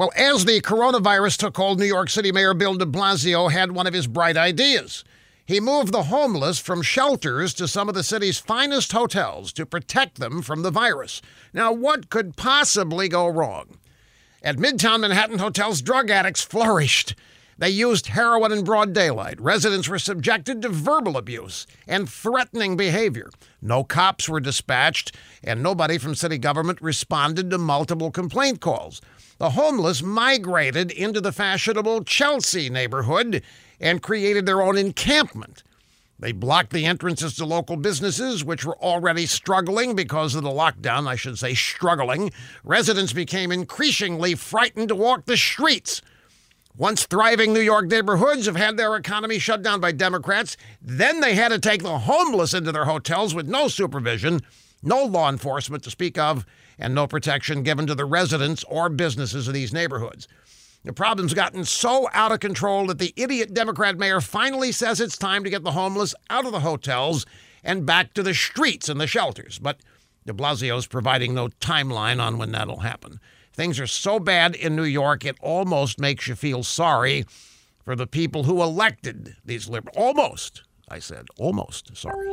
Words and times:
Well, 0.00 0.12
as 0.16 0.46
the 0.46 0.62
coronavirus 0.62 1.36
took 1.36 1.58
hold, 1.58 1.78
New 1.78 1.84
York 1.84 2.08
City 2.08 2.32
Mayor 2.32 2.54
Bill 2.54 2.74
de 2.74 2.86
Blasio 2.86 3.52
had 3.52 3.72
one 3.72 3.86
of 3.86 3.92
his 3.92 4.06
bright 4.06 4.34
ideas. 4.34 5.04
He 5.44 5.60
moved 5.60 5.92
the 5.92 6.04
homeless 6.04 6.58
from 6.58 6.80
shelters 6.80 7.52
to 7.52 7.68
some 7.68 7.86
of 7.86 7.94
the 7.94 8.02
city's 8.02 8.38
finest 8.38 8.92
hotels 8.92 9.52
to 9.52 9.66
protect 9.66 10.18
them 10.18 10.40
from 10.40 10.62
the 10.62 10.70
virus. 10.70 11.20
Now, 11.52 11.70
what 11.70 12.08
could 12.08 12.34
possibly 12.34 13.10
go 13.10 13.28
wrong? 13.28 13.76
At 14.42 14.56
Midtown 14.56 15.00
Manhattan 15.00 15.38
hotels, 15.38 15.82
drug 15.82 16.08
addicts 16.08 16.40
flourished. 16.40 17.14
They 17.60 17.68
used 17.68 18.06
heroin 18.06 18.52
in 18.52 18.64
broad 18.64 18.94
daylight. 18.94 19.38
Residents 19.38 19.86
were 19.86 19.98
subjected 19.98 20.62
to 20.62 20.70
verbal 20.70 21.18
abuse 21.18 21.66
and 21.86 22.08
threatening 22.08 22.74
behavior. 22.74 23.28
No 23.60 23.84
cops 23.84 24.30
were 24.30 24.40
dispatched, 24.40 25.14
and 25.44 25.62
nobody 25.62 25.98
from 25.98 26.14
city 26.14 26.38
government 26.38 26.80
responded 26.80 27.50
to 27.50 27.58
multiple 27.58 28.10
complaint 28.10 28.62
calls. 28.62 29.02
The 29.36 29.50
homeless 29.50 30.02
migrated 30.02 30.90
into 30.90 31.20
the 31.20 31.32
fashionable 31.32 32.04
Chelsea 32.04 32.70
neighborhood 32.70 33.42
and 33.78 34.02
created 34.02 34.46
their 34.46 34.62
own 34.62 34.78
encampment. 34.78 35.62
They 36.18 36.32
blocked 36.32 36.72
the 36.72 36.86
entrances 36.86 37.36
to 37.36 37.44
local 37.44 37.76
businesses, 37.76 38.42
which 38.42 38.64
were 38.64 38.78
already 38.78 39.26
struggling 39.26 39.94
because 39.94 40.34
of 40.34 40.44
the 40.44 40.48
lockdown, 40.48 41.06
I 41.06 41.16
should 41.16 41.38
say, 41.38 41.52
struggling. 41.52 42.32
Residents 42.64 43.12
became 43.12 43.52
increasingly 43.52 44.34
frightened 44.34 44.88
to 44.88 44.94
walk 44.94 45.26
the 45.26 45.36
streets. 45.36 46.00
Once 46.80 47.04
thriving 47.04 47.52
New 47.52 47.60
York 47.60 47.84
neighborhoods 47.88 48.46
have 48.46 48.56
had 48.56 48.78
their 48.78 48.96
economy 48.96 49.38
shut 49.38 49.62
down 49.62 49.80
by 49.80 49.92
Democrats, 49.92 50.56
then 50.80 51.20
they 51.20 51.34
had 51.34 51.48
to 51.48 51.58
take 51.58 51.82
the 51.82 51.98
homeless 51.98 52.54
into 52.54 52.72
their 52.72 52.86
hotels 52.86 53.34
with 53.34 53.46
no 53.46 53.68
supervision, 53.68 54.40
no 54.82 55.04
law 55.04 55.28
enforcement 55.28 55.84
to 55.84 55.90
speak 55.90 56.16
of, 56.16 56.46
and 56.78 56.94
no 56.94 57.06
protection 57.06 57.62
given 57.62 57.86
to 57.86 57.94
the 57.94 58.06
residents 58.06 58.64
or 58.64 58.88
businesses 58.88 59.46
of 59.46 59.52
these 59.52 59.74
neighborhoods. 59.74 60.26
The 60.82 60.94
problem's 60.94 61.34
gotten 61.34 61.66
so 61.66 62.08
out 62.14 62.32
of 62.32 62.40
control 62.40 62.86
that 62.86 62.98
the 62.98 63.12
idiot 63.14 63.52
Democrat 63.52 63.98
mayor 63.98 64.22
finally 64.22 64.72
says 64.72 65.02
it's 65.02 65.18
time 65.18 65.44
to 65.44 65.50
get 65.50 65.62
the 65.62 65.72
homeless 65.72 66.14
out 66.30 66.46
of 66.46 66.52
the 66.52 66.60
hotels 66.60 67.26
and 67.62 67.84
back 67.84 68.14
to 68.14 68.22
the 68.22 68.32
streets 68.32 68.88
and 68.88 68.98
the 68.98 69.06
shelters. 69.06 69.58
But 69.58 69.80
de 70.24 70.32
Blasio's 70.32 70.86
providing 70.86 71.34
no 71.34 71.48
timeline 71.48 72.22
on 72.22 72.38
when 72.38 72.52
that'll 72.52 72.80
happen. 72.80 73.20
Things 73.52 73.80
are 73.80 73.86
so 73.86 74.18
bad 74.20 74.54
in 74.54 74.76
New 74.76 74.84
York, 74.84 75.24
it 75.24 75.36
almost 75.40 75.98
makes 75.98 76.28
you 76.28 76.34
feel 76.34 76.62
sorry 76.62 77.24
for 77.84 77.96
the 77.96 78.06
people 78.06 78.44
who 78.44 78.62
elected 78.62 79.36
these 79.44 79.68
liberals. 79.68 79.96
Almost, 79.96 80.62
I 80.88 80.98
said, 80.98 81.26
almost 81.38 81.96
sorry. 81.96 82.28